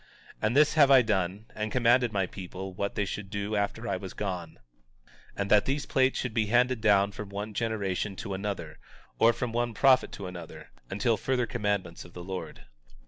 And 0.41 0.57
this 0.57 0.73
have 0.73 0.89
I 0.89 1.03
done, 1.03 1.45
and 1.53 1.71
commanded 1.71 2.11
my 2.11 2.25
people 2.25 2.73
what 2.73 2.95
they 2.95 3.05
should 3.05 3.29
do 3.29 3.55
after 3.55 3.87
I 3.87 3.97
was 3.97 4.13
gone; 4.15 4.57
and 5.37 5.51
that 5.51 5.65
these 5.65 5.85
plates 5.85 6.17
should 6.17 6.33
be 6.33 6.47
handed 6.47 6.81
down 6.81 7.11
from 7.11 7.29
one 7.29 7.53
generation 7.53 8.15
to 8.15 8.33
another, 8.33 8.79
or 9.19 9.31
from 9.31 9.51
one 9.51 9.75
prophet 9.75 10.11
to 10.13 10.25
another, 10.25 10.71
until 10.89 11.17
further 11.17 11.45
commandments 11.45 12.03
of 12.03 12.13
the 12.13 12.23
Lord. 12.23 12.65